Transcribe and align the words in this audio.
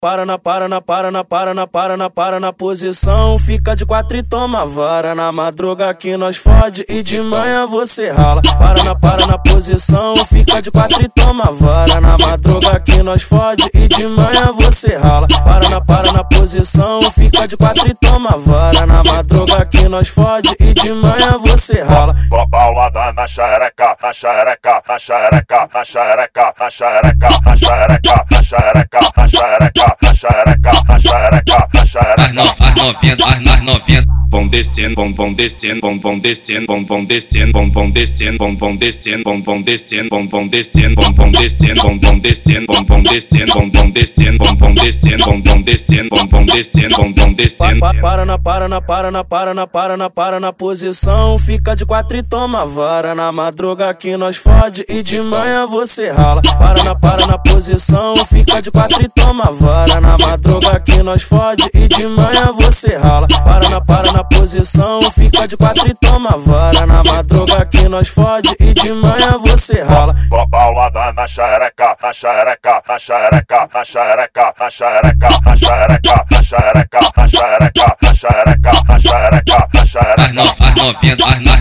para 0.00 0.26
na, 0.26 0.38
para 0.38 0.68
na, 0.68 0.80
para 0.80 1.10
na, 1.10 1.24
para 1.24 1.54
na, 1.54 1.66
para 1.66 1.96
na, 1.96 2.10
para 2.10 2.40
na 2.40 2.52
posição. 2.52 3.38
Fica 3.38 3.76
de 3.76 3.86
quatro 3.86 4.16
e 4.16 4.22
toma 4.22 4.66
vara. 4.66 5.14
Na 5.14 5.30
madruga 5.30 5.94
que 5.94 6.16
nós 6.16 6.36
fode 6.36 6.84
e 6.88 7.00
de 7.02 7.20
manhã 7.20 7.64
você 7.66 8.10
rala. 8.10 8.42
Para 8.58 8.82
na, 8.82 8.94
para 8.96 9.26
na 9.26 9.38
posição. 9.38 10.16
Fica 10.16 10.60
de 10.60 10.70
quatro 10.70 11.02
e 11.02 11.08
toma 11.08 11.52
vara. 11.52 12.00
Na 12.00 12.18
madruga 12.18 12.80
que 12.80 13.02
nós 13.02 13.22
fode 13.22 13.70
e 13.72 13.86
de 13.86 14.04
manhã 14.06 14.52
você 14.52 14.96
rala. 14.96 15.28
Para 15.44 15.68
na, 15.68 15.80
para 15.80 16.12
na 16.12 16.24
posição. 16.24 17.00
Fica 17.12 17.46
de 17.46 17.56
quatro 17.56 17.88
e 17.88 17.94
toma 17.94 18.36
vara. 18.36 18.84
Na 18.84 19.04
madruga 19.04 19.64
que 19.64 19.88
nós 19.88 20.08
fode 20.08 20.56
e 20.58 20.74
de 20.74 20.92
manhã 20.92 21.38
você 21.38 21.82
rala. 21.82 22.16
Paulada 22.50 23.12
na 23.12 23.28
xereca, 23.28 23.96
na 24.02 24.12
xereca, 24.12 24.82
na 24.88 24.98
xereca, 24.98 25.68
na 25.72 25.84
xereca, 25.84 26.54
na 26.58 26.70
xereca, 26.70 27.28
na 27.44 27.56
xereca, 27.56 28.26
xereca, 28.48 29.00
na 29.14 29.28
xereca, 29.28 29.96
na 30.02 30.14
xereca, 30.14 30.72
na 30.88 31.84
xereca. 31.86 32.38
As 32.58 32.74
novinhas, 32.74 33.20
as 33.20 33.62
novinhas, 33.62 34.07
vão 34.30 34.48
descendo, 34.48 34.94
vão 34.94 35.14
vão 35.14 35.34
descendo, 35.34 35.80
vão 35.80 36.00
vão 36.00 36.18
descendo, 36.18 36.66
vão 36.66 36.84
vão 36.86 37.04
descendo, 37.06 37.52
vão 37.52 37.70
vão 37.72 37.90
descendo, 37.90 38.38
vão 38.38 38.56
vão 38.56 38.76
descendo, 38.76 39.24
vão 39.24 39.42
vão 39.42 39.62
descendo, 39.62 40.10
vão 40.10 40.22
vão 40.28 40.48
descendo, 40.48 40.94
vão 40.96 41.12
vão 41.12 41.40
descendo, 41.40 41.84
vão 41.86 41.98
vão 41.98 42.20
descendo, 42.20 42.66
vão 42.68 42.90
vão 42.90 43.00
descendo, 43.02 43.46
vão 43.54 43.70
vão 43.70 43.90
descendo, 43.90 44.38
vão 44.38 44.52
vão 44.52 44.74
descendo, 44.74 45.24
vão 45.24 45.42
vão 45.42 45.62
descendo, 45.62 46.08
vão 46.10 46.28
vão 46.30 46.44
descendo, 46.44 46.96
vão 46.96 47.14
vão 47.16 47.32
descendo. 47.34 47.80
Para 48.00 48.24
na, 48.24 48.38
para 48.38 48.68
na, 48.68 48.80
para 48.80 49.10
na, 49.10 49.24
para 49.24 49.54
na, 49.54 49.66
para 49.66 49.96
na, 49.96 50.10
para 50.10 50.40
na 50.40 50.52
posição. 50.52 51.38
Fica 51.38 51.74
de 51.74 51.84
quatro 51.84 52.16
e 52.16 52.22
toma 52.22 52.66
vara. 52.66 53.14
Na 53.14 53.32
madruga 53.32 53.92
que 53.94 54.16
nós 54.16 54.36
fode 54.36 54.84
e 54.88 55.02
de 55.02 55.20
manhã 55.20 55.66
você 55.66 56.10
rala. 56.10 56.42
Para 56.58 56.82
na, 56.84 56.94
para 56.94 57.26
na 57.26 57.38
posição. 57.38 58.14
Fica 58.16 58.60
de 58.60 58.70
quatro 58.70 59.02
e 59.02 59.08
toma 59.08 59.50
vara. 59.52 60.00
Na 60.00 60.16
madruga 60.18 60.78
que 60.80 61.02
nós 61.02 61.22
fode 61.22 61.68
e 61.74 61.88
de 61.88 62.06
manhã 62.06 62.52
você 62.52 62.96
rala. 62.96 63.26
Para 63.44 63.68
na, 63.68 63.80
para 63.80 64.12
na 64.12 64.17
posição. 64.58 65.00
Fica 65.12 65.46
de 65.46 65.56
quatro 65.56 65.88
e 65.88 65.94
toma 65.94 66.36
vara. 66.36 66.86
Na 66.86 67.02
madruga 67.04 67.64
que 67.66 67.88
nós 67.88 68.08
fode 68.08 68.54
e 68.58 68.74
de 68.74 68.92
manhã 68.92 69.38
você 69.38 69.82
rala. 69.82 70.14
Paulada 70.50 71.12
na 71.12 71.28
xereca, 71.28 71.96
na 72.02 72.12
xereca, 72.12 72.82
na 72.88 72.98
xereca, 72.98 73.68
na 73.72 73.84
xereca, 73.84 74.54
na 74.58 74.66
xereca, 74.70 75.40
na 75.44 75.56
xereca, 75.56 76.24
na 76.30 76.42
xereca, 76.42 77.00
na 77.16 77.28
xereca, 77.28 77.96
na 78.02 78.14
xereca, 78.18 78.72
na 78.88 78.98
xereca, 78.98 79.68
na 79.74 79.82
As 79.82 79.90
xereca. 79.90 80.26
as 80.26 80.34
novinha, 80.34 81.14
as, 81.14 81.22
as 81.22 81.60